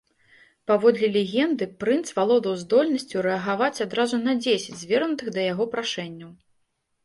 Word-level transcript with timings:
Паводле 0.69 1.09
легенды 1.17 1.67
прынц 1.83 2.07
валодаў 2.21 2.57
здольнасцю 2.63 3.17
рэагаваць 3.27 3.83
адразу 3.87 4.15
на 4.25 4.33
дзесяць 4.43 4.81
звернутых 4.83 5.27
да 5.41 5.49
яго 5.53 5.73
прашэнняў. 5.79 6.31